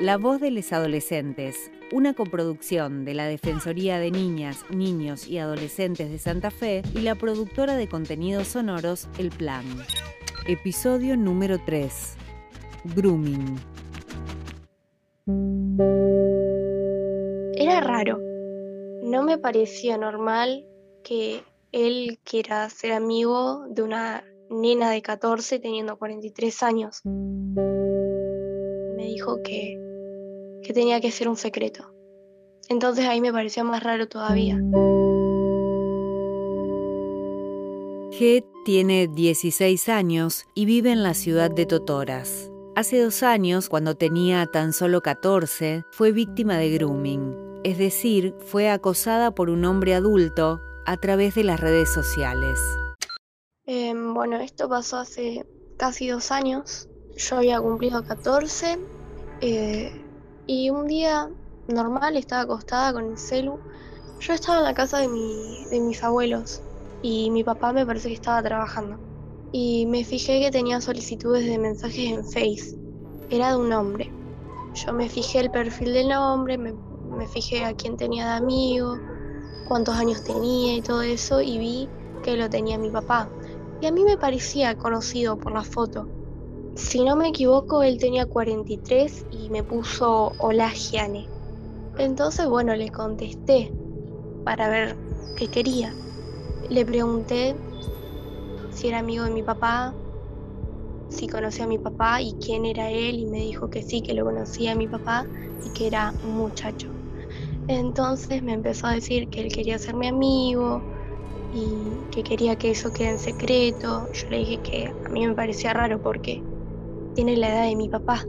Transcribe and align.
La 0.00 0.18
voz 0.18 0.40
de 0.40 0.50
los 0.50 0.72
adolescentes, 0.72 1.70
una 1.92 2.14
coproducción 2.14 3.04
de 3.04 3.14
la 3.14 3.26
Defensoría 3.26 4.00
de 4.00 4.10
Niñas, 4.10 4.64
Niños 4.68 5.28
y 5.28 5.38
Adolescentes 5.38 6.10
de 6.10 6.18
Santa 6.18 6.50
Fe 6.50 6.82
y 6.94 7.02
la 7.02 7.14
productora 7.14 7.76
de 7.76 7.88
contenidos 7.88 8.48
sonoros 8.48 9.08
El 9.18 9.30
Plan. 9.30 9.64
Episodio 10.48 11.16
número 11.16 11.58
3. 11.64 12.16
Grooming. 12.96 13.56
Era 17.56 17.80
raro. 17.80 18.18
No 19.04 19.22
me 19.22 19.38
parecía 19.38 19.96
normal 19.96 20.66
que 21.04 21.44
él 21.70 22.18
quiera 22.24 22.68
ser 22.68 22.92
amigo 22.92 23.64
de 23.68 23.82
una 23.82 24.24
nena 24.50 24.90
de 24.90 25.02
14 25.02 25.60
teniendo 25.60 25.96
43 25.96 26.62
años. 26.64 27.00
Me 28.96 29.04
dijo 29.06 29.40
que, 29.42 29.83
que 30.64 30.72
tenía 30.72 31.00
que 31.00 31.10
ser 31.10 31.28
un 31.28 31.36
secreto. 31.36 31.94
Entonces 32.68 33.06
ahí 33.06 33.20
me 33.20 33.32
parecía 33.32 33.62
más 33.62 33.82
raro 33.82 34.08
todavía. 34.08 34.56
G 38.10 38.44
tiene 38.64 39.08
16 39.08 39.88
años 39.88 40.46
y 40.54 40.64
vive 40.64 40.92
en 40.92 41.02
la 41.02 41.14
ciudad 41.14 41.50
de 41.50 41.66
Totoras. 41.66 42.50
Hace 42.76 43.00
dos 43.00 43.22
años, 43.22 43.68
cuando 43.68 43.94
tenía 43.96 44.46
tan 44.46 44.72
solo 44.72 45.00
14, 45.00 45.84
fue 45.92 46.10
víctima 46.10 46.56
de 46.56 46.70
grooming, 46.70 47.60
es 47.62 47.78
decir, 47.78 48.34
fue 48.46 48.70
acosada 48.70 49.32
por 49.32 49.50
un 49.50 49.64
hombre 49.64 49.94
adulto 49.94 50.60
a 50.86 50.96
través 50.96 51.34
de 51.34 51.44
las 51.44 51.60
redes 51.60 51.92
sociales. 51.92 52.58
Em, 53.66 54.12
bueno, 54.14 54.38
esto 54.38 54.68
pasó 54.68 54.98
hace 54.98 55.46
casi 55.76 56.08
dos 56.08 56.30
años. 56.30 56.88
Yo 57.16 57.36
había 57.36 57.60
cumplido 57.60 58.04
14 58.04 58.78
eh, 59.40 60.03
y 60.46 60.70
un 60.70 60.86
día 60.86 61.30
normal 61.68 62.16
estaba 62.16 62.42
acostada 62.42 62.92
con 62.92 63.10
el 63.10 63.18
celu. 63.18 63.58
Yo 64.20 64.32
estaba 64.32 64.58
en 64.58 64.64
la 64.64 64.74
casa 64.74 64.98
de, 64.98 65.08
mis 65.08 66.02
abuelos 66.02 66.62
y 67.02 67.30
mi 67.30 67.44
papá 67.44 67.72
me 67.72 67.86
parece 67.86 68.08
que 68.08 68.14
estaba 68.14 68.42
trabajando. 68.42 68.98
Y 69.52 69.86
me 69.86 70.04
fijé 70.04 70.40
que 70.40 70.50
tenía 70.50 70.80
solicitudes 70.80 71.46
de 71.46 71.58
mensajes 71.58 72.10
en 72.10 72.24
Face. 72.24 72.76
Era 73.30 73.50
de 73.50 73.56
un 73.56 73.72
hombre. 73.72 74.12
Yo 74.74 74.92
me 74.92 75.08
fijé 75.08 75.40
el 75.40 75.50
perfil 75.50 75.92
del 75.92 76.12
hombre, 76.12 76.58
me, 76.58 76.72
me 77.16 77.26
fijé 77.28 77.64
a 77.64 77.74
quién 77.74 77.96
tenía 77.96 78.26
de 78.26 78.32
amigo, 78.32 78.96
cuántos 79.68 79.94
años 79.94 80.24
tenía 80.24 80.74
y 80.76 80.82
todo 80.82 81.02
eso 81.02 81.40
y 81.40 81.58
vi 81.58 81.88
que 82.22 82.36
lo 82.36 82.48
tenía 82.50 82.78
mi 82.78 82.90
papá 82.90 83.30
y 83.80 83.86
a 83.86 83.92
mí 83.92 84.02
me 84.02 84.16
parecía 84.16 84.76
conocido 84.76 85.36
por 85.36 85.52
la 85.52 85.62
foto. 85.62 86.08
Si 86.76 87.04
no 87.04 87.14
me 87.16 87.28
equivoco, 87.28 87.82
él 87.82 87.98
tenía 87.98 88.26
43 88.26 89.26
y 89.30 89.50
me 89.50 89.62
puso 89.62 90.34
Hola. 90.38 90.72
Entonces, 91.96 92.46
bueno, 92.48 92.74
le 92.74 92.90
contesté 92.90 93.72
para 94.42 94.68
ver 94.68 94.98
qué 95.36 95.48
quería. 95.48 95.96
Le 96.68 96.84
pregunté 96.84 97.60
si 98.70 98.88
era 98.88 98.98
amigo 98.98 99.24
de 99.24 99.30
mi 99.30 99.42
papá, 99.42 99.96
si 101.08 101.28
conocía 101.28 101.66
a 101.66 101.68
mi 101.68 101.78
papá 101.78 102.20
y 102.20 102.34
quién 102.34 102.66
era 102.66 102.90
él 102.90 103.20
y 103.20 103.26
me 103.26 103.38
dijo 103.38 103.68
que 103.68 103.82
sí, 103.82 104.02
que 104.02 104.14
lo 104.14 104.24
conocía 104.24 104.72
a 104.72 104.76
mi 104.76 104.88
papá 104.88 105.28
y 105.62 105.70
que 105.70 105.86
era 105.86 106.16
un 106.22 106.36
muchacho. 106.36 106.88
Entonces 107.68 108.42
me 108.42 108.52
empezó 108.52 108.88
a 108.88 108.94
decir 108.94 109.28
que 109.28 109.42
él 109.42 109.52
quería 109.52 109.78
ser 109.78 109.94
mi 109.94 110.08
amigo, 110.08 110.86
y 111.56 112.08
que 112.10 112.24
quería 112.24 112.56
que 112.56 112.70
eso 112.70 112.90
quede 112.90 113.10
en 113.10 113.18
secreto. 113.20 114.08
Yo 114.12 114.24
le 114.28 114.38
dije 114.38 114.60
que 114.60 114.92
a 115.04 115.08
mí 115.10 115.24
me 115.24 115.36
parecía 115.36 115.72
raro 115.72 116.00
porque 116.00 116.42
tiene 117.14 117.36
la 117.36 117.48
edad 117.48 117.64
de 117.64 117.76
mi 117.76 117.88
papá. 117.88 118.24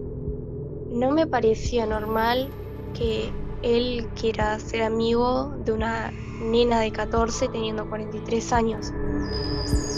No 0.89 1.11
me 1.11 1.27
parecía 1.27 1.85
normal 1.85 2.49
que 2.93 3.31
él 3.61 4.07
quiera 4.19 4.59
ser 4.59 4.83
amigo 4.83 5.53
de 5.65 5.73
una 5.73 6.11
nena 6.41 6.79
de 6.79 6.91
14 6.91 7.47
teniendo 7.47 7.87
43 7.89 8.53
años. 8.53 8.91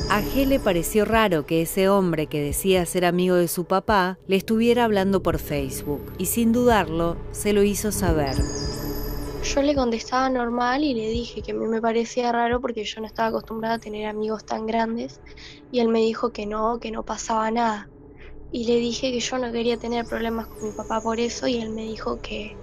A 0.09 0.21
G 0.21 0.45
le 0.45 0.59
pareció 0.59 1.03
raro 1.03 1.45
que 1.45 1.61
ese 1.61 1.89
hombre 1.89 2.27
que 2.27 2.41
decía 2.41 2.85
ser 2.85 3.03
amigo 3.03 3.35
de 3.35 3.49
su 3.49 3.65
papá 3.65 4.17
le 4.25 4.37
estuviera 4.37 4.85
hablando 4.85 5.21
por 5.21 5.37
Facebook 5.37 6.01
y 6.17 6.27
sin 6.27 6.53
dudarlo 6.53 7.17
se 7.31 7.51
lo 7.51 7.63
hizo 7.63 7.91
saber. 7.91 8.35
Yo 9.43 9.61
le 9.61 9.75
contestaba 9.75 10.29
normal 10.29 10.83
y 10.83 10.93
le 10.93 11.09
dije 11.09 11.41
que 11.41 11.51
a 11.51 11.55
mí 11.55 11.67
me 11.67 11.81
parecía 11.81 12.31
raro 12.31 12.61
porque 12.61 12.85
yo 12.85 13.01
no 13.01 13.07
estaba 13.07 13.29
acostumbrada 13.29 13.75
a 13.75 13.79
tener 13.79 14.07
amigos 14.07 14.45
tan 14.45 14.65
grandes 14.65 15.19
y 15.71 15.79
él 15.79 15.89
me 15.89 15.99
dijo 15.99 16.31
que 16.31 16.45
no, 16.45 16.79
que 16.79 16.91
no 16.91 17.03
pasaba 17.03 17.51
nada. 17.51 17.89
Y 18.51 18.65
le 18.65 18.77
dije 18.77 19.11
que 19.11 19.19
yo 19.19 19.37
no 19.37 19.51
quería 19.51 19.77
tener 19.77 20.05
problemas 20.05 20.47
con 20.47 20.69
mi 20.69 20.73
papá 20.73 21.01
por 21.01 21.19
eso 21.19 21.47
y 21.47 21.57
él 21.57 21.71
me 21.71 21.83
dijo 21.83 22.19
que, 22.21 22.55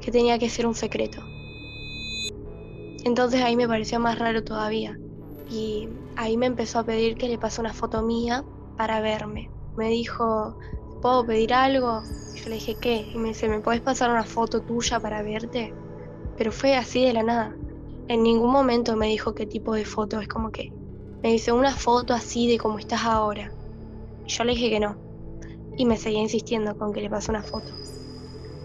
que 0.00 0.10
tenía 0.10 0.38
que 0.38 0.48
ser 0.48 0.66
un 0.66 0.74
secreto. 0.74 1.22
Entonces 3.04 3.40
ahí 3.42 3.56
me 3.56 3.68
pareció 3.68 4.00
más 4.00 4.18
raro 4.18 4.42
todavía. 4.42 4.98
Y 5.48 5.88
ahí 6.16 6.36
me 6.36 6.46
empezó 6.46 6.80
a 6.80 6.84
pedir 6.84 7.16
que 7.16 7.28
le 7.28 7.38
pase 7.38 7.60
una 7.60 7.72
foto 7.72 8.02
mía 8.02 8.44
para 8.76 9.00
verme. 9.00 9.48
Me 9.76 9.88
dijo, 9.88 10.58
¿puedo 11.00 11.24
pedir 11.24 11.54
algo? 11.54 12.02
Yo 12.34 12.50
le 12.50 12.56
dije, 12.56 12.76
¿qué? 12.80 13.06
Y 13.14 13.18
me 13.18 13.28
dice, 13.28 13.48
¿me 13.48 13.60
puedes 13.60 13.80
pasar 13.80 14.10
una 14.10 14.24
foto 14.24 14.60
tuya 14.60 14.98
para 14.98 15.22
verte? 15.22 15.72
pero 16.36 16.52
fue 16.52 16.76
así 16.76 17.04
de 17.04 17.12
la 17.12 17.22
nada. 17.22 17.56
En 18.08 18.22
ningún 18.22 18.52
momento 18.52 18.96
me 18.96 19.08
dijo 19.08 19.34
qué 19.34 19.46
tipo 19.46 19.74
de 19.74 19.84
foto, 19.84 20.20
es 20.20 20.28
como 20.28 20.50
que 20.50 20.70
me 21.22 21.32
dice 21.32 21.50
una 21.52 21.72
foto 21.72 22.14
así 22.14 22.48
de 22.48 22.58
como 22.58 22.78
estás 22.78 23.02
ahora. 23.04 23.52
Yo 24.26 24.44
le 24.44 24.52
dije 24.54 24.70
que 24.70 24.80
no. 24.80 24.96
Y 25.76 25.84
me 25.84 25.96
seguía 25.96 26.20
insistiendo 26.20 26.76
con 26.76 26.92
que 26.92 27.00
le 27.00 27.10
pase 27.10 27.30
una 27.30 27.42
foto. 27.42 27.72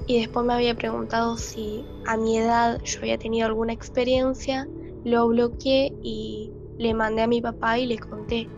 Y 0.08 0.20
después 0.20 0.46
me 0.46 0.54
había 0.54 0.76
preguntado 0.76 1.38
si 1.38 1.86
a 2.06 2.18
mi 2.18 2.38
edad 2.38 2.82
yo 2.84 3.00
había 3.00 3.18
tenido 3.18 3.46
alguna 3.48 3.74
experiencia, 3.74 4.68
lo 5.04 5.28
bloqueé 5.28 5.94
y 6.02 6.52
le 6.78 6.94
mandé 6.94 7.22
a 7.22 7.28
mi 7.28 7.42
papá 7.42 7.78
y 7.78 7.86
le 7.86 8.00
conté 8.00 8.50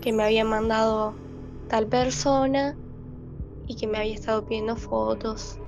que 0.00 0.12
me 0.12 0.24
había 0.24 0.44
mandado 0.44 1.14
tal 1.68 1.86
persona 1.86 2.76
y 3.66 3.76
que 3.76 3.86
me 3.86 3.98
había 3.98 4.14
estado 4.14 4.44
pidiendo 4.46 4.76
fotos 4.76 5.58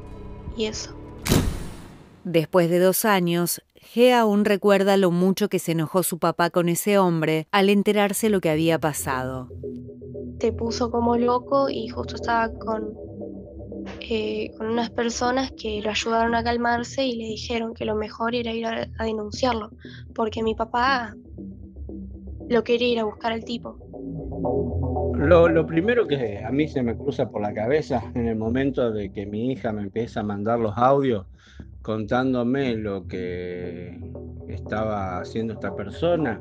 y 0.56 0.64
eso. 0.64 0.94
Después 2.24 2.68
de 2.68 2.78
dos 2.78 3.04
años, 3.04 3.62
G 3.94 4.12
aún 4.12 4.44
recuerda 4.44 4.96
lo 4.96 5.10
mucho 5.10 5.48
que 5.48 5.58
se 5.58 5.72
enojó 5.72 6.02
su 6.02 6.18
papá 6.18 6.50
con 6.50 6.68
ese 6.68 6.98
hombre 6.98 7.46
al 7.50 7.70
enterarse 7.70 8.28
lo 8.28 8.40
que 8.40 8.50
había 8.50 8.78
pasado. 8.78 9.48
Se 10.40 10.52
puso 10.52 10.90
como 10.90 11.16
loco 11.16 11.68
y 11.68 11.88
justo 11.88 12.16
estaba 12.16 12.50
con, 12.58 12.94
eh, 14.00 14.50
con 14.56 14.68
unas 14.68 14.90
personas 14.90 15.52
que 15.52 15.82
lo 15.82 15.90
ayudaron 15.90 16.34
a 16.34 16.42
calmarse 16.42 17.04
y 17.04 17.16
le 17.16 17.24
dijeron 17.24 17.74
que 17.74 17.84
lo 17.84 17.94
mejor 17.94 18.34
era 18.34 18.52
ir 18.52 18.66
a, 18.66 18.88
denunciarlo, 19.04 19.70
porque 20.14 20.42
mi 20.42 20.54
papá 20.54 21.14
lo 22.48 22.64
quería 22.64 22.88
ir 22.88 23.00
a 23.00 23.04
buscar 23.04 23.32
al 23.32 23.44
tipo. 23.44 23.78
Lo, 25.14 25.48
lo, 25.48 25.66
primero 25.66 26.06
que 26.06 26.42
a 26.42 26.50
mí 26.50 26.66
se 26.66 26.82
me 26.82 26.96
cruza 26.96 27.28
por 27.28 27.42
la 27.42 27.52
cabeza 27.52 28.02
en 28.14 28.26
el 28.26 28.36
momento 28.36 28.90
de 28.90 29.12
que 29.12 29.26
mi 29.26 29.52
hija 29.52 29.72
me 29.72 29.82
empieza 29.82 30.20
a 30.20 30.22
mandar 30.22 30.58
los 30.58 30.72
audios 30.76 31.26
contándome 31.82 32.74
lo 32.76 33.06
que 33.06 34.00
estaba 34.48 35.20
haciendo 35.20 35.54
esta 35.54 35.74
persona 35.74 36.40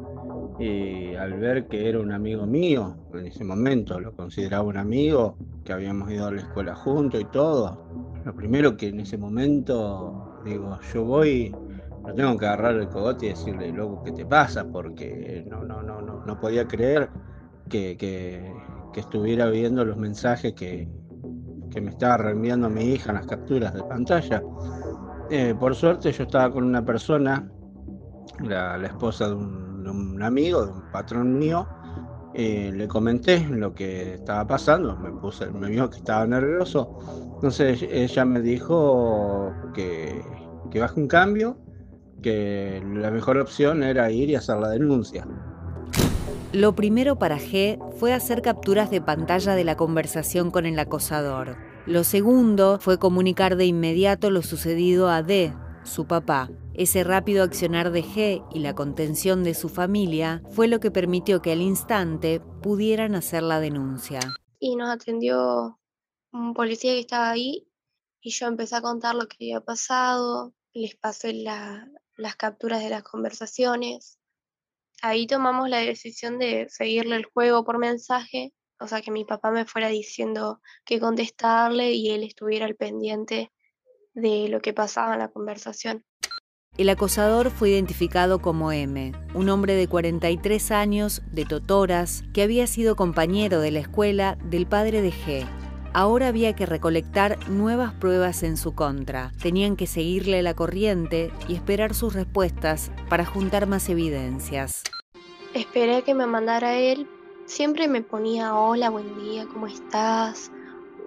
y 0.60 1.16
al 1.16 1.40
ver 1.40 1.68
que 1.68 1.88
era 1.88 2.00
un 2.00 2.12
amigo 2.12 2.46
mío, 2.46 2.98
en 3.14 3.28
ese 3.28 3.44
momento 3.44 4.00
lo 4.00 4.14
consideraba 4.14 4.64
un 4.64 4.78
amigo, 4.78 5.38
que 5.64 5.74
habíamos 5.74 6.12
ido 6.12 6.28
a 6.28 6.32
la 6.32 6.42
escuela 6.42 6.76
juntos 6.76 7.22
y 7.22 7.26
todo, 7.26 7.86
lo 8.26 8.36
primero 8.36 8.76
que 8.76 8.90
en 8.90 9.00
ese 9.00 9.18
momento 9.18 10.42
digo, 10.44 10.78
yo 10.94 11.06
voy, 11.06 11.56
no 12.06 12.14
tengo 12.14 12.38
que 12.38 12.46
agarrar 12.46 12.76
el 12.76 12.90
cogote 12.90 13.28
y 13.28 13.30
decirle, 13.30 13.72
loco, 13.72 14.04
¿qué 14.04 14.12
te 14.12 14.26
pasa? 14.26 14.66
Porque 14.66 15.46
no, 15.50 15.64
no, 15.64 15.82
no, 15.82 16.02
no, 16.02 16.26
no 16.26 16.40
podía 16.40 16.68
creer 16.68 17.10
que, 17.70 17.96
que, 17.98 18.52
que 18.94 19.00
estuviera 19.00 19.50
viendo 19.50 19.86
los 19.86 19.98
mensajes 19.98 20.54
que, 20.54 20.90
que 21.70 21.82
me 21.82 21.92
estaba 21.92 22.18
reenviando 22.18 22.70
mi 22.70 22.84
hija 22.84 23.12
en 23.12 23.16
las 23.18 23.28
capturas 23.28 23.74
de 23.74 23.84
pantalla. 23.84 24.44
Eh, 25.30 25.56
por 25.60 25.76
suerte 25.76 26.12
yo 26.12 26.24
estaba 26.24 26.52
con 26.52 26.64
una 26.64 26.84
persona, 26.84 27.50
la, 28.40 28.84
esposa 28.86 29.30
de 29.30 29.36
un, 29.36 29.69
amigo, 30.22 30.66
de 30.66 30.72
un 30.72 30.92
patrón 30.92 31.38
mío, 31.38 31.68
eh, 32.34 32.72
le 32.74 32.88
comenté 32.88 33.48
lo 33.50 33.74
que 33.74 34.16
estaba 34.16 34.46
pasando, 34.46 34.96
me 34.98 35.12
puse, 35.12 35.50
me 35.52 35.70
vio 35.70 35.90
que 35.90 35.98
estaba 35.98 36.28
nervioso, 36.28 37.00
entonces 37.36 37.82
ella 37.90 38.26
me 38.26 38.42
dijo 38.42 39.52
que, 39.74 40.22
que 40.72 40.80
baje 40.80 41.00
un 41.00 41.08
cambio, 41.08 41.58
que 42.22 42.84
la 42.94 43.12
mejor 43.12 43.38
opción 43.38 43.84
era 43.84 44.12
ir 44.12 44.30
y 44.30 44.36
hacer 44.36 44.58
la 44.58 44.70
denuncia. 44.70 45.26
Lo 46.52 46.74
primero 46.74 47.18
para 47.18 47.38
G 47.38 47.78
fue 48.00 48.12
hacer 48.12 48.42
capturas 48.42 48.90
de 48.90 49.02
pantalla 49.02 49.54
de 49.54 49.64
la 49.64 49.76
conversación 49.76 50.50
con 50.50 50.66
el 50.66 50.80
acosador. 50.80 51.58
Lo 51.86 52.04
segundo 52.04 52.80
fue 52.80 52.98
comunicar 52.98 53.56
de 53.56 53.66
inmediato 53.66 54.32
lo 54.32 54.42
sucedido 54.42 55.10
a 55.10 55.22
D, 55.22 55.54
su 55.84 56.06
papá. 56.06 56.50
Ese 56.80 57.04
rápido 57.04 57.44
accionar 57.44 57.92
de 57.92 58.02
G 58.02 58.48
y 58.54 58.60
la 58.60 58.74
contención 58.74 59.44
de 59.44 59.54
su 59.54 59.68
familia 59.68 60.42
fue 60.50 60.70
lo 60.70 60.80
que 60.80 60.92
permitió 60.92 61.42
que 61.42 61.52
al 61.52 61.62
instante 61.62 62.40
pudieran 62.64 63.16
hacer 63.16 63.44
la 63.44 63.60
denuncia. 63.60 64.22
Y 64.60 64.78
nos 64.78 64.90
atendió 64.90 65.78
un 66.32 66.54
policía 66.54 66.94
que 66.94 67.02
estaba 67.02 67.32
ahí 67.32 67.68
y 68.22 68.30
yo 68.32 68.48
empecé 68.48 68.78
a 68.78 68.82
contar 68.82 69.16
lo 69.16 69.28
que 69.28 69.36
había 69.42 69.60
pasado, 69.60 70.54
les 70.72 70.96
pasé 70.96 71.34
las 71.34 72.36
capturas 72.38 72.82
de 72.82 72.92
las 72.92 73.04
conversaciones. 73.04 74.18
Ahí 75.02 75.28
tomamos 75.28 75.68
la 75.68 75.80
decisión 75.80 76.40
de 76.40 76.70
seguirle 76.70 77.18
el 77.18 77.26
juego 77.26 77.66
por 77.66 77.78
mensaje, 77.78 78.54
o 78.80 78.88
sea, 78.88 79.02
que 79.02 79.12
mi 79.12 79.26
papá 79.26 79.52
me 79.52 79.66
fuera 79.66 79.90
diciendo 79.90 80.62
qué 80.86 81.02
contestarle 81.02 81.92
y 81.92 82.12
él 82.12 82.24
estuviera 82.24 82.66
al 82.66 82.78
pendiente 82.78 83.52
de 84.14 84.48
lo 84.48 84.62
que 84.62 84.72
pasaba 84.72 85.16
en 85.16 85.20
la 85.20 85.28
conversación. 85.28 86.06
El 86.80 86.88
acosador 86.88 87.52
fue 87.52 87.72
identificado 87.72 88.40
como 88.40 88.72
M, 88.72 89.12
un 89.34 89.50
hombre 89.50 89.76
de 89.76 89.90
43 89.90 90.72
años, 90.72 91.22
de 91.30 91.44
Totoras, 91.44 92.24
que 92.32 92.42
había 92.42 92.68
sido 92.68 92.96
compañero 92.96 93.60
de 93.60 93.72
la 93.72 93.80
escuela 93.80 94.38
del 94.46 94.66
padre 94.66 95.02
de 95.02 95.12
G. 95.12 95.46
Ahora 95.92 96.30
había 96.30 96.56
que 96.56 96.66
recolectar 96.66 97.38
nuevas 97.50 97.94
pruebas 97.96 98.44
en 98.44 98.56
su 98.56 98.76
contra. 98.76 99.34
Tenían 99.42 99.76
que 99.76 99.88
seguirle 99.88 100.42
la 100.42 100.54
corriente 100.54 101.34
y 101.50 101.56
esperar 101.56 101.94
sus 101.94 102.14
respuestas 102.14 102.92
para 103.10 103.26
juntar 103.26 103.68
más 103.68 103.90
evidencias. 103.90 104.84
Esperé 105.54 106.04
que 106.04 106.14
me 106.14 106.28
mandara 106.28 106.78
él. 106.78 107.10
Siempre 107.44 107.90
me 107.90 108.04
ponía 108.04 108.56
hola, 108.56 108.90
buen 108.90 109.20
día, 109.20 109.46
¿cómo 109.52 109.68
estás? 109.68 110.50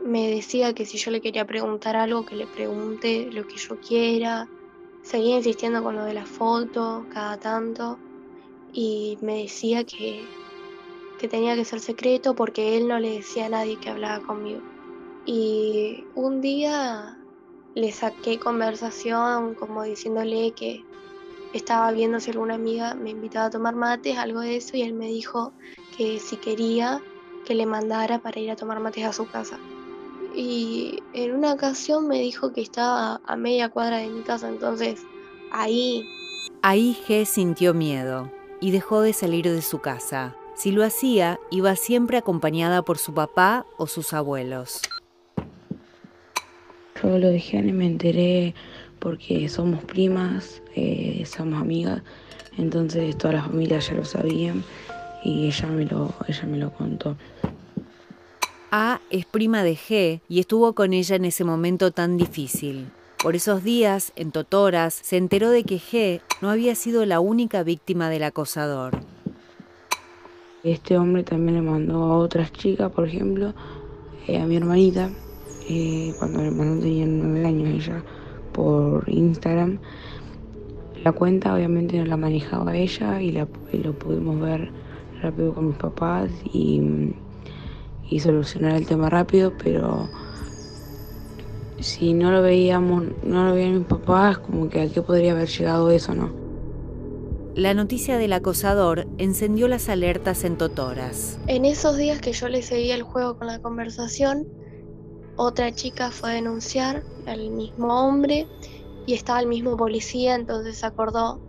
Me 0.04 0.28
decía 0.28 0.74
que 0.74 0.84
si 0.84 0.98
yo 0.98 1.10
le 1.10 1.22
quería 1.22 1.46
preguntar 1.46 1.96
algo, 1.96 2.26
que 2.26 2.36
le 2.36 2.46
pregunte 2.46 3.30
lo 3.32 3.46
que 3.48 3.56
yo 3.56 3.80
quiera 3.80 4.46
Seguía 5.02 5.36
insistiendo 5.36 5.82
con 5.82 5.96
lo 5.96 6.04
de 6.04 6.14
la 6.14 6.26
foto 6.26 7.06
cada 7.12 7.36
tanto 7.38 7.98
y 8.72 9.18
me 9.20 9.42
decía 9.42 9.84
que, 9.84 10.24
que 11.18 11.28
tenía 11.28 11.56
que 11.56 11.64
ser 11.64 11.80
secreto 11.80 12.34
porque 12.34 12.76
él 12.76 12.88
no 12.88 12.98
le 12.98 13.10
decía 13.16 13.46
a 13.46 13.48
nadie 13.48 13.78
que 13.78 13.90
hablaba 13.90 14.24
conmigo. 14.24 14.60
Y 15.26 16.04
un 16.14 16.40
día 16.40 17.18
le 17.74 17.92
saqué 17.92 18.38
conversación 18.38 19.54
como 19.54 19.82
diciéndole 19.82 20.52
que 20.52 20.84
estaba 21.52 21.90
viendo 21.92 22.20
si 22.20 22.30
alguna 22.30 22.54
amiga 22.54 22.94
me 22.94 23.10
invitaba 23.10 23.46
a 23.46 23.50
tomar 23.50 23.74
mates, 23.74 24.18
algo 24.18 24.40
de 24.40 24.56
eso, 24.56 24.76
y 24.76 24.82
él 24.82 24.94
me 24.94 25.06
dijo 25.06 25.52
que 25.96 26.18
si 26.18 26.36
quería 26.36 27.02
que 27.44 27.54
le 27.54 27.66
mandara 27.66 28.20
para 28.20 28.40
ir 28.40 28.50
a 28.50 28.56
tomar 28.56 28.80
mates 28.80 29.04
a 29.04 29.12
su 29.12 29.28
casa 29.28 29.58
y 30.34 31.02
en 31.12 31.34
una 31.34 31.52
ocasión 31.52 32.08
me 32.08 32.20
dijo 32.20 32.52
que 32.52 32.60
estaba 32.60 33.20
a 33.26 33.36
media 33.36 33.68
cuadra 33.68 33.98
de 33.98 34.08
mi 34.08 34.22
casa, 34.22 34.48
entonces 34.48 35.02
ahí... 35.50 36.08
Ahí 36.62 36.96
G 37.06 37.24
sintió 37.24 37.74
miedo 37.74 38.30
y 38.60 38.70
dejó 38.70 39.00
de 39.00 39.12
salir 39.12 39.50
de 39.50 39.62
su 39.62 39.80
casa. 39.80 40.36
Si 40.54 40.70
lo 40.70 40.84
hacía, 40.84 41.40
iba 41.50 41.74
siempre 41.76 42.18
acompañada 42.18 42.82
por 42.82 42.98
su 42.98 43.12
papá 43.14 43.66
o 43.78 43.86
sus 43.86 44.12
abuelos. 44.12 44.80
Yo 47.02 47.18
lo 47.18 47.28
dejé 47.28 47.58
y 47.58 47.72
me 47.72 47.86
enteré 47.86 48.54
porque 49.00 49.48
somos 49.48 49.82
primas, 49.82 50.62
eh, 50.76 51.24
somos 51.26 51.60
amigas, 51.60 52.02
entonces 52.56 53.18
toda 53.18 53.34
la 53.34 53.42
familia 53.42 53.80
ya 53.80 53.94
lo 53.94 54.04
sabían 54.04 54.62
y 55.24 55.46
ella 55.46 55.66
me 55.66 55.84
lo, 55.84 56.14
ella 56.28 56.44
me 56.46 56.58
lo 56.58 56.72
contó. 56.72 57.16
A 58.74 59.02
es 59.10 59.26
prima 59.26 59.62
de 59.62 59.76
G 59.76 60.20
y 60.30 60.40
estuvo 60.40 60.72
con 60.72 60.94
ella 60.94 61.16
en 61.16 61.26
ese 61.26 61.44
momento 61.44 61.90
tan 61.90 62.16
difícil. 62.16 62.86
Por 63.22 63.36
esos 63.36 63.62
días, 63.62 64.14
en 64.16 64.32
Totoras, 64.32 64.94
se 64.94 65.18
enteró 65.18 65.50
de 65.50 65.62
que 65.64 65.76
G 65.76 66.22
no 66.40 66.48
había 66.48 66.74
sido 66.74 67.04
la 67.04 67.20
única 67.20 67.64
víctima 67.64 68.08
del 68.08 68.22
acosador. 68.22 68.98
Este 70.64 70.96
hombre 70.96 71.22
también 71.22 71.56
le 71.56 71.70
mandó 71.70 72.02
a 72.02 72.16
otras 72.16 72.50
chicas, 72.50 72.90
por 72.92 73.06
ejemplo, 73.06 73.52
eh, 74.26 74.40
a 74.40 74.46
mi 74.46 74.56
hermanita, 74.56 75.10
eh, 75.68 76.14
cuando 76.18 76.38
mi 76.38 76.46
hermano 76.46 76.80
tenía 76.80 77.04
nueve 77.04 77.46
años 77.46 77.68
ella, 77.68 78.02
por 78.54 79.04
Instagram. 79.06 79.80
La 81.04 81.12
cuenta 81.12 81.54
obviamente 81.54 81.98
no 81.98 82.06
la 82.06 82.16
manejaba 82.16 82.74
ella 82.74 83.20
y, 83.20 83.32
la, 83.32 83.46
y 83.70 83.76
lo 83.76 83.92
pudimos 83.92 84.40
ver 84.40 84.70
rápido 85.20 85.52
con 85.52 85.68
mis 85.68 85.76
papás 85.76 86.30
y 86.54 87.12
y 88.12 88.20
solucionar 88.20 88.76
el 88.76 88.86
tema 88.86 89.08
rápido, 89.08 89.54
pero 89.62 90.08
si 91.80 92.12
no 92.12 92.30
lo 92.30 92.42
veíamos, 92.42 93.04
no 93.24 93.46
lo 93.46 93.54
veían 93.54 93.78
mis 93.78 93.86
papás, 93.86 94.38
como 94.38 94.68
que 94.68 94.82
a 94.82 94.88
qué 94.88 95.00
podría 95.00 95.32
haber 95.32 95.48
llegado 95.48 95.90
eso, 95.90 96.14
¿no? 96.14 96.30
La 97.54 97.72
noticia 97.74 98.18
del 98.18 98.34
acosador 98.34 99.06
encendió 99.18 99.66
las 99.66 99.88
alertas 99.88 100.44
en 100.44 100.56
Totoras. 100.56 101.38
En 101.46 101.64
esos 101.64 101.96
días 101.96 102.20
que 102.20 102.32
yo 102.32 102.48
le 102.48 102.62
seguía 102.62 102.94
el 102.94 103.02
juego 103.02 103.38
con 103.38 103.46
la 103.46 103.60
conversación, 103.60 104.46
otra 105.36 105.72
chica 105.74 106.10
fue 106.10 106.30
a 106.30 106.34
denunciar 106.34 107.02
al 107.26 107.50
mismo 107.50 108.06
hombre 108.06 108.46
y 109.06 109.14
estaba 109.14 109.40
el 109.40 109.46
mismo 109.46 109.76
policía, 109.76 110.34
entonces 110.34 110.84
acordó 110.84 111.40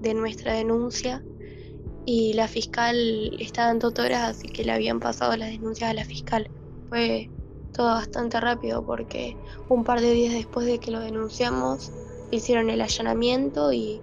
de 0.00 0.12
nuestra 0.14 0.52
denuncia 0.52 1.22
y 2.04 2.32
la 2.32 2.48
fiscal 2.48 3.36
estaba 3.40 3.70
en 3.70 3.78
Totoras, 3.78 4.36
así 4.36 4.48
que 4.48 4.64
le 4.64 4.72
habían 4.72 5.00
pasado 5.00 5.36
las 5.36 5.50
denuncias 5.50 5.90
a 5.90 5.94
la 5.94 6.04
fiscal. 6.04 6.50
Fue 6.88 7.30
todo 7.72 7.88
bastante 7.88 8.40
rápido 8.40 8.84
porque 8.84 9.36
un 9.68 9.84
par 9.84 10.00
de 10.00 10.12
días 10.12 10.34
después 10.34 10.66
de 10.66 10.78
que 10.78 10.90
lo 10.90 11.00
denunciamos 11.00 11.90
hicieron 12.30 12.70
el 12.70 12.80
allanamiento 12.80 13.72
y 13.72 14.00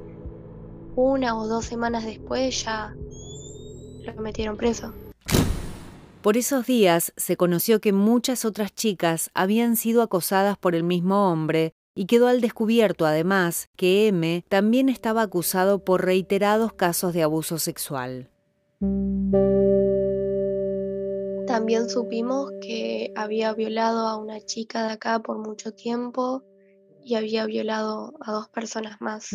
una 0.96 1.38
o 1.38 1.48
dos 1.48 1.66
semanas 1.66 2.06
después 2.06 2.64
ya 2.64 2.96
lo 4.04 4.22
metieron 4.22 4.58
preso. 4.58 4.94
Por 6.22 6.36
esos 6.36 6.66
días 6.66 7.14
se 7.16 7.38
conoció 7.38 7.80
que 7.80 7.94
muchas 7.94 8.44
otras 8.44 8.74
chicas 8.74 9.32
habían 9.34 9.78
sido 9.78 10.02
acosadas 10.02 10.58
por 10.58 10.76
el 10.76 10.84
mismo 10.84 11.32
hombre 11.32 11.74
y 12.00 12.06
quedó 12.06 12.28
al 12.30 12.40
descubierto 12.40 13.06
además 13.06 13.68
que 13.76 14.08
M 14.08 14.46
también 14.48 14.88
estaba 14.88 15.22
acusado 15.22 15.84
por 15.84 16.06
reiterados 16.06 16.72
casos 16.72 17.14
de 17.14 17.24
abuso 17.24 17.58
sexual. 17.58 18.30
También 21.46 21.90
supimos 21.90 22.54
que 22.62 23.12
había 23.18 23.54
violado 23.54 24.08
a 24.08 24.16
una 24.16 24.40
chica 24.40 24.88
de 24.88 24.94
acá 24.94 25.20
por 25.20 25.40
mucho 25.40 25.74
tiempo 25.74 26.42
y 27.04 27.16
había 27.16 27.46
violado 27.46 28.14
a 28.22 28.32
dos 28.32 28.48
personas 28.48 29.02
más. 29.02 29.32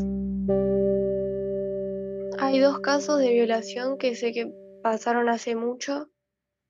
Hay 2.39 2.61
dos 2.61 2.81
casos 2.81 3.19
de 3.19 3.31
violación 3.31 3.99
que 3.99 4.15
sé 4.15 4.33
que 4.33 4.51
pasaron 4.83 5.29
hace 5.29 5.55
mucho 5.55 6.09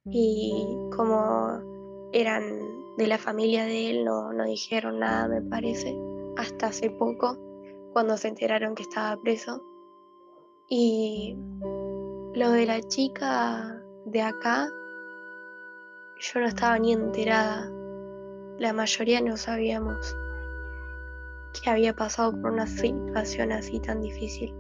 y 0.07 0.67
como 0.97 1.74
eran 2.15 2.97
de 2.97 3.09
la 3.09 3.19
familia 3.19 3.65
de 3.65 3.91
él 3.91 4.05
no, 4.05 4.33
no 4.33 4.45
dijeron 4.45 5.01
nada, 5.01 5.27
me 5.27 5.43
parece, 5.43 5.99
hasta 6.37 6.69
hace 6.69 6.89
poco, 6.89 7.37
cuando 7.93 8.17
se 8.17 8.29
enteraron 8.29 8.77
que 8.77 8.85
estaba 8.85 9.21
preso. 9.21 9.61
Y 10.69 11.37
lo 12.35 12.51
de 12.53 12.67
la 12.67 12.81
chica 12.83 13.83
de 14.07 14.23
acá, 14.23 14.69
yo 16.21 16.41
no 16.41 16.47
estaba 16.47 16.79
ni 16.79 16.93
enterada. 16.93 17.69
La 18.59 18.73
mayoría 18.73 19.21
no 19.21 19.37
sabíamos 19.37 20.17
que 21.61 21.69
había 21.69 21.95
pasado 21.95 22.31
por 22.41 22.53
una 22.53 22.69
situación 22.69 23.51
así 23.51 23.81
tan 23.81 24.01
difícil. 24.01 24.55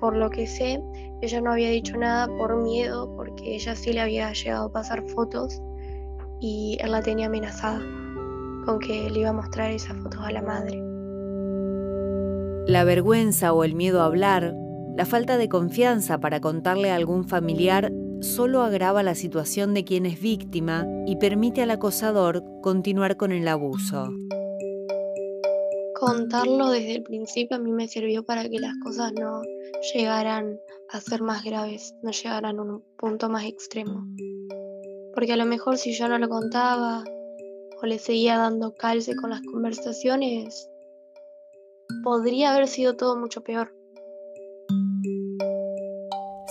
Por 0.00 0.16
lo 0.16 0.28
que 0.28 0.48
sé, 0.48 0.82
ella 1.22 1.40
no 1.40 1.52
había 1.52 1.70
dicho 1.70 1.96
nada 1.96 2.26
por 2.26 2.56
miedo, 2.56 3.14
porque 3.14 3.54
ella 3.54 3.76
sí 3.76 3.92
le 3.92 4.00
había 4.00 4.32
llegado 4.32 4.66
a 4.66 4.72
pasar 4.72 5.08
fotos 5.08 5.60
y 6.40 6.78
él 6.80 6.92
la 6.92 7.02
tenía 7.02 7.26
amenazada 7.26 7.80
con 8.64 8.78
que 8.78 9.10
le 9.10 9.20
iba 9.20 9.30
a 9.30 9.34
mostrar 9.34 9.70
esas 9.70 9.96
fotos 9.98 10.20
a 10.22 10.32
la 10.32 10.42
madre. 10.42 10.82
La 12.66 12.84
vergüenza 12.84 13.52
o 13.52 13.64
el 13.64 13.74
miedo 13.74 14.00
a 14.02 14.06
hablar, 14.06 14.54
la 14.96 15.06
falta 15.06 15.38
de 15.38 15.48
confianza 15.48 16.18
para 16.18 16.40
contarle 16.40 16.90
a 16.90 16.96
algún 16.96 17.26
familiar 17.26 17.92
solo 18.20 18.62
agrava 18.62 19.02
la 19.02 19.14
situación 19.14 19.72
de 19.74 19.84
quien 19.84 20.06
es 20.06 20.20
víctima 20.20 20.86
y 21.06 21.16
permite 21.16 21.62
al 21.62 21.70
acosador 21.70 22.42
continuar 22.62 23.16
con 23.16 23.32
el 23.32 23.48
abuso. 23.48 24.10
Contarlo 25.98 26.70
desde 26.70 26.96
el 26.96 27.02
principio 27.02 27.56
a 27.56 27.60
mí 27.60 27.72
me 27.72 27.88
sirvió 27.88 28.24
para 28.24 28.48
que 28.48 28.58
las 28.58 28.74
cosas 28.82 29.12
no 29.12 29.42
llegaran 29.94 30.58
a 30.90 31.00
ser 31.00 31.22
más 31.22 31.44
graves, 31.44 31.94
no 32.02 32.10
llegaran 32.10 32.58
a 32.58 32.62
un 32.62 32.82
punto 32.96 33.28
más 33.28 33.44
extremo. 33.44 34.06
Porque 35.14 35.32
a 35.32 35.36
lo 35.36 35.46
mejor 35.46 35.78
si 35.78 35.92
yo 35.92 36.08
no 36.08 36.18
lo 36.18 36.28
contaba 36.28 37.04
o 37.82 37.86
le 37.86 37.98
seguía 37.98 38.36
dando 38.36 38.74
calce 38.74 39.16
con 39.16 39.30
las 39.30 39.40
conversaciones, 39.42 40.70
podría 42.02 42.54
haber 42.54 42.68
sido 42.68 42.96
todo 42.96 43.16
mucho 43.16 43.42
peor. 43.42 43.74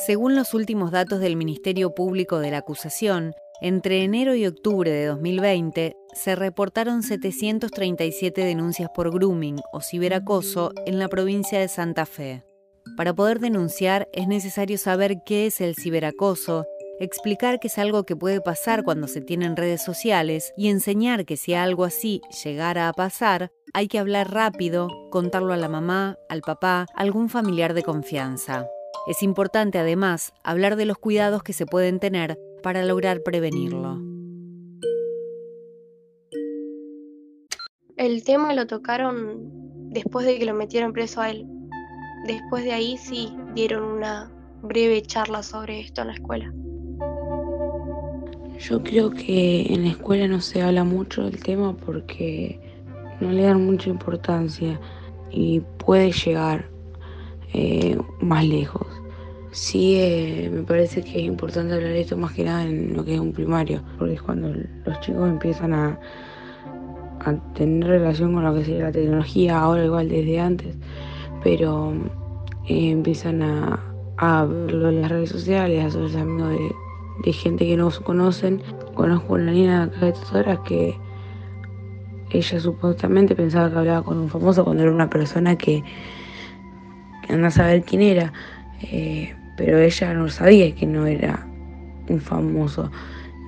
Según 0.05 0.35
los 0.35 0.53
últimos 0.53 0.91
datos 0.91 1.19
del 1.19 1.35
Ministerio 1.35 1.93
Público 1.93 2.39
de 2.39 2.51
la 2.51 2.59
Acusación, 2.59 3.33
entre 3.61 4.03
enero 4.03 4.35
y 4.35 4.47
octubre 4.47 4.89
de 4.89 5.05
2020 5.05 5.95
se 6.13 6.35
reportaron 6.35 7.03
737 7.03 8.43
denuncias 8.43 8.89
por 8.95 9.11
grooming 9.11 9.57
o 9.73 9.81
ciberacoso 9.81 10.71
en 10.85 10.97
la 10.97 11.09
provincia 11.09 11.59
de 11.59 11.67
Santa 11.67 12.05
Fe. 12.05 12.43
Para 12.95 13.13
poder 13.13 13.39
denunciar 13.39 14.07
es 14.13 14.27
necesario 14.27 14.77
saber 14.77 15.17
qué 15.25 15.45
es 15.45 15.61
el 15.61 15.75
ciberacoso 15.75 16.65
explicar 16.99 17.59
que 17.59 17.67
es 17.67 17.77
algo 17.77 18.03
que 18.03 18.15
puede 18.15 18.41
pasar 18.41 18.83
cuando 18.83 19.07
se 19.07 19.21
tienen 19.21 19.55
redes 19.55 19.83
sociales 19.83 20.53
y 20.57 20.69
enseñar 20.69 21.25
que 21.25 21.37
si 21.37 21.53
algo 21.53 21.85
así 21.85 22.21
llegara 22.43 22.87
a 22.87 22.93
pasar, 22.93 23.51
hay 23.73 23.87
que 23.87 23.99
hablar 23.99 24.31
rápido, 24.31 24.89
contarlo 25.09 25.53
a 25.53 25.57
la 25.57 25.69
mamá, 25.69 26.17
al 26.29 26.41
papá, 26.41 26.85
algún 26.95 27.29
familiar 27.29 27.73
de 27.73 27.83
confianza. 27.83 28.67
Es 29.07 29.23
importante 29.23 29.77
además 29.77 30.33
hablar 30.43 30.75
de 30.75 30.85
los 30.85 30.97
cuidados 30.97 31.43
que 31.43 31.53
se 31.53 31.65
pueden 31.65 31.99
tener 31.99 32.37
para 32.61 32.83
lograr 32.83 33.23
prevenirlo. 33.23 34.01
El 37.95 38.23
tema 38.23 38.53
lo 38.53 38.65
tocaron 38.67 39.89
después 39.89 40.25
de 40.25 40.37
que 40.37 40.45
lo 40.45 40.53
metieron 40.53 40.93
preso 40.93 41.21
a 41.21 41.31
él. 41.31 41.45
Después 42.25 42.63
de 42.63 42.73
ahí 42.73 42.97
sí 42.97 43.35
dieron 43.53 43.83
una 43.83 44.31
breve 44.61 45.01
charla 45.01 45.43
sobre 45.43 45.81
esto 45.81 46.01
en 46.01 46.07
la 46.07 46.13
escuela. 46.13 46.53
Yo 48.59 48.83
creo 48.83 49.09
que 49.11 49.73
en 49.73 49.83
la 49.83 49.91
escuela 49.91 50.27
no 50.27 50.41
se 50.41 50.61
habla 50.61 50.83
mucho 50.83 51.23
del 51.23 51.41
tema 51.41 51.75
porque 51.77 52.59
no 53.21 53.31
le 53.31 53.43
dan 53.43 53.65
mucha 53.65 53.89
importancia 53.89 54.77
y 55.31 55.61
puede 55.77 56.11
llegar 56.11 56.69
eh, 57.53 57.97
más 58.19 58.45
lejos. 58.45 58.85
Sí, 59.51 59.95
eh, 59.95 60.49
me 60.53 60.63
parece 60.63 61.01
que 61.01 61.19
es 61.19 61.23
importante 61.23 61.73
hablar 61.73 61.91
de 61.91 62.01
esto 62.01 62.17
más 62.17 62.33
que 62.33 62.43
nada 62.43 62.65
en 62.65 62.95
lo 62.95 63.05
que 63.05 63.15
es 63.15 63.19
un 63.19 63.31
primario, 63.31 63.81
porque 63.97 64.15
es 64.15 64.21
cuando 64.21 64.49
los 64.49 64.99
chicos 64.99 65.29
empiezan 65.29 65.73
a, 65.73 65.99
tener 67.53 67.87
relación 67.87 68.33
con 68.33 68.43
lo 68.43 68.53
que 68.53 68.65
sería 68.65 68.85
la 68.85 68.91
tecnología, 68.91 69.59
ahora 69.59 69.85
igual 69.85 70.09
desde 70.09 70.39
antes, 70.39 70.77
pero 71.43 71.93
eh, 72.67 72.91
empiezan 72.91 73.41
a, 73.41 73.79
a, 74.17 74.45
verlo 74.45 74.89
en 74.89 75.01
las 75.01 75.11
redes 75.11 75.29
sociales, 75.29 75.85
a 75.85 75.91
sus 75.91 76.15
amigos 76.15 76.51
de, 76.51 76.71
de, 77.23 77.33
gente 77.33 77.65
que 77.65 77.77
no 77.77 77.89
conocen. 78.03 78.61
Conozco 78.93 79.33
una 79.33 79.51
niña 79.51 79.83
acá 79.83 80.07
de 80.07 80.13
horas 80.33 80.59
que 80.65 80.97
ella 82.31 82.59
supuestamente 82.59 83.35
pensaba 83.35 83.69
que 83.71 83.77
hablaba 83.77 84.03
con 84.03 84.17
un 84.17 84.29
famoso 84.29 84.63
cuando 84.63 84.83
era 84.83 84.91
una 84.91 85.09
persona 85.09 85.57
que, 85.57 85.83
que 87.25 87.33
anda 87.33 87.47
a 87.47 87.51
saber 87.51 87.83
quién 87.83 88.01
era, 88.01 88.31
eh, 88.81 89.35
pero 89.57 89.79
ella 89.79 90.13
no 90.13 90.29
sabía 90.29 90.73
que 90.75 90.85
no 90.85 91.07
era 91.07 91.45
un 92.07 92.19
famoso 92.19 92.91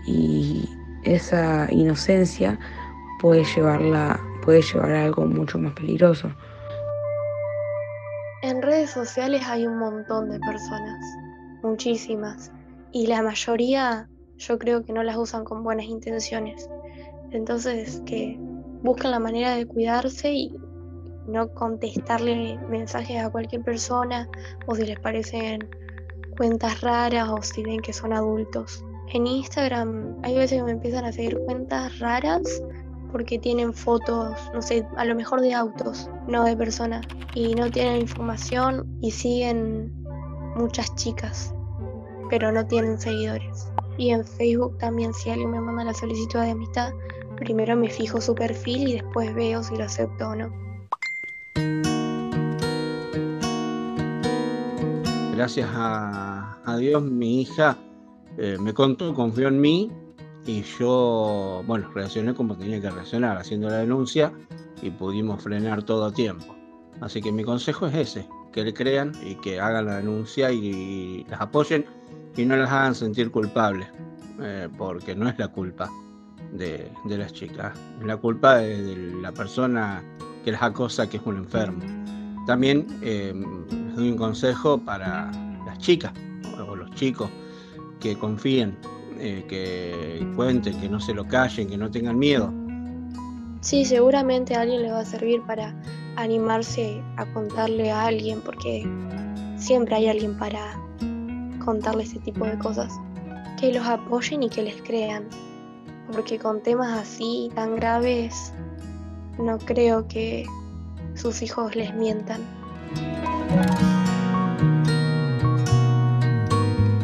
y 0.05 0.67
esa 1.03 1.67
inocencia 1.71 2.59
puede 3.19 3.43
llevarla 3.43 4.19
puede 4.41 4.61
llevar 4.61 4.91
a 4.91 5.05
algo 5.05 5.25
mucho 5.25 5.57
más 5.57 5.73
peligroso. 5.73 6.31
En 8.41 8.61
redes 8.61 8.89
sociales 8.89 9.43
hay 9.45 9.67
un 9.67 9.77
montón 9.77 10.29
de 10.29 10.39
personas, 10.39 10.99
muchísimas, 11.61 12.51
y 12.91 13.07
la 13.07 13.21
mayoría 13.21 14.10
yo 14.38 14.57
creo 14.57 14.83
que 14.83 14.93
no 14.93 15.03
las 15.03 15.17
usan 15.17 15.43
con 15.43 15.63
buenas 15.63 15.86
intenciones. 15.86 16.69
Entonces, 17.31 18.01
que 18.05 18.38
buscan 18.83 19.12
la 19.12 19.19
manera 19.19 19.55
de 19.55 19.65
cuidarse 19.65 20.33
y 20.33 20.55
no 21.27 21.48
contestarle 21.53 22.57
mensajes 22.69 23.21
a 23.21 23.29
cualquier 23.29 23.62
persona 23.63 24.27
o 24.65 24.75
si 24.75 24.86
les 24.86 25.00
parecen 25.00 25.69
cuentas 26.38 26.81
raras 26.81 27.29
o 27.29 27.41
si 27.41 27.63
ven 27.63 27.79
que 27.79 27.93
son 27.93 28.13
adultos. 28.13 28.83
En 29.13 29.27
Instagram 29.27 30.17
hay 30.24 30.36
veces 30.36 30.60
que 30.60 30.63
me 30.63 30.71
empiezan 30.71 31.05
a 31.05 31.12
seguir 31.12 31.38
cuentas 31.45 32.00
raras 32.00 32.41
porque 33.12 33.38
tienen 33.38 33.74
fotos, 33.74 34.33
no 34.53 34.62
sé, 34.62 34.86
a 34.95 35.05
lo 35.05 35.15
mejor 35.15 35.41
de 35.41 35.53
autos, 35.53 36.10
no 36.27 36.45
de 36.45 36.55
personas, 36.55 37.05
y 37.36 37.53
no 37.55 37.69
tienen 37.69 38.00
información 38.00 38.88
y 39.01 39.12
siguen 39.12 39.93
muchas 40.55 40.95
chicas, 40.95 41.53
pero 42.31 42.50
no 42.51 42.65
tienen 42.65 42.97
seguidores. 43.00 43.67
Y 43.97 44.09
en 44.09 44.25
Facebook 44.25 44.77
también 44.77 45.13
si 45.13 45.29
alguien 45.29 45.51
me 45.51 45.59
manda 45.59 45.83
la 45.83 45.93
solicitud 45.93 46.39
de 46.39 46.51
amistad, 46.51 46.93
primero 47.35 47.75
me 47.75 47.89
fijo 47.89 48.21
su 48.21 48.33
perfil 48.33 48.88
y 48.88 48.93
después 48.93 49.35
veo 49.35 49.61
si 49.61 49.75
lo 49.75 49.83
acepto 49.83 50.29
o 50.29 50.35
no. 50.35 50.51
Gracias 55.35 55.69
a, 55.73 56.47
Dios 56.79 57.03
mi 57.03 57.41
hija 57.41 57.77
eh, 58.38 58.57
me 58.57 58.73
contó, 58.73 59.13
confió 59.13 59.50
en 59.50 59.59
mí 59.59 59.91
y 60.45 60.61
yo, 60.79 61.63
bueno, 61.67 61.91
reaccioné 61.93 62.33
como 62.33 62.55
tenía 62.55 62.79
que 62.79 62.89
reaccionar, 62.89 63.38
haciendo 63.38 63.67
la 63.67 63.79
denuncia 63.79 64.31
y 64.81 64.89
pudimos 64.89 65.43
frenar 65.43 65.83
todo 65.83 66.05
a 66.05 66.13
tiempo. 66.13 66.55
Así 67.01 67.21
que 67.21 67.31
mi 67.31 67.43
consejo 67.43 67.88
es 67.88 67.95
ese, 67.95 68.27
que 68.53 68.63
le 68.63 68.73
crean 68.73 69.11
y 69.21 69.35
que 69.35 69.59
hagan 69.59 69.88
la 69.88 69.97
denuncia 69.97 70.51
y, 70.51 71.25
las 71.29 71.41
apoyen 71.41 71.85
y 72.35 72.45
no 72.45 72.55
las 72.55 72.69
hagan 72.71 72.95
sentir 72.95 73.31
culpables, 73.31 73.88
eh, 74.41 74.69
porque 74.77 75.15
no 75.15 75.27
es 75.27 75.38
la 75.38 75.47
culpa 75.47 75.89
de, 76.53 76.91
las 77.05 77.33
chicas. 77.33 77.77
Es 78.00 78.05
la 78.05 78.17
culpa 78.17 78.57
de, 78.57 78.95
la 79.21 79.31
persona 79.31 80.03
que 80.43 80.51
las 80.51 80.63
acosa, 80.63 81.09
que 81.09 81.17
es 81.17 81.23
un 81.25 81.38
enfermo. 81.38 81.83
También 82.47 82.88
eh, 83.01 83.33
les 83.69 83.95
doy 83.95 84.11
un 84.11 84.17
consejo 84.17 84.77
para 84.79 85.31
las 85.65 85.77
chicas 85.77 86.11
o 86.67 86.75
los 86.75 86.89
chicos 86.91 87.29
que 88.00 88.17
confíen, 88.17 88.77
eh, 89.19 89.45
que 89.47 90.27
cuenten, 90.35 90.79
que 90.79 90.89
no 90.89 91.00
se 91.00 91.13
lo 91.13 91.27
callen, 91.27 91.69
que 91.69 91.77
no 91.77 91.91
tengan 91.91 92.17
miedo. 92.17 92.51
Sí, 93.61 93.85
seguramente 93.85 94.55
a 94.55 94.61
alguien 94.61 94.81
le 94.81 94.91
va 94.91 95.01
a 95.01 95.05
servir 95.05 95.41
para 95.43 95.75
animarse 96.15 97.01
a 97.17 97.25
contarle 97.27 97.91
a 97.91 98.07
alguien, 98.07 98.41
porque 98.41 98.89
siempre 99.55 99.95
hay 99.95 100.07
alguien 100.07 100.35
para 100.35 100.75
contarle 101.63 102.03
ese 102.03 102.19
tipo 102.19 102.45
de 102.45 102.57
cosas. 102.57 102.93
Que 103.59 103.73
los 103.73 103.85
apoyen 103.85 104.43
y 104.43 104.49
que 104.49 104.63
les 104.63 104.81
crean 104.81 105.25
porque 106.11 106.37
con 106.37 106.61
temas 106.61 106.99
así 106.99 107.51
tan 107.55 107.75
graves 107.75 108.53
no 109.39 109.57
creo 109.59 110.07
que 110.07 110.45
sus 111.15 111.41
hijos 111.41 111.75
les 111.75 111.93
mientan. 111.93 112.41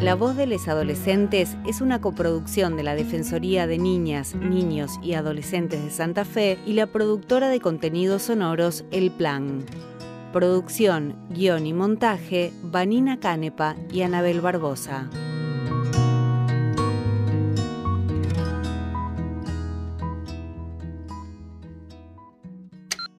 La 0.00 0.14
voz 0.14 0.36
de 0.36 0.46
los 0.46 0.68
adolescentes 0.68 1.56
es 1.66 1.80
una 1.80 2.00
coproducción 2.00 2.76
de 2.76 2.82
la 2.82 2.94
Defensoría 2.94 3.66
de 3.66 3.78
Niñas, 3.78 4.34
Niños 4.36 4.92
y 5.02 5.14
Adolescentes 5.14 5.84
de 5.84 5.90
Santa 5.90 6.24
Fe 6.24 6.58
y 6.64 6.74
la 6.74 6.86
productora 6.86 7.48
de 7.48 7.60
contenidos 7.60 8.22
sonoros 8.22 8.84
El 8.90 9.10
Plan. 9.10 9.66
Producción, 10.38 11.16
guion 11.30 11.66
y 11.66 11.72
montaje, 11.72 12.52
Vanina 12.62 13.18
Canepa 13.18 13.74
y 13.90 14.02
Anabel 14.02 14.40
Barbosa. 14.40 15.10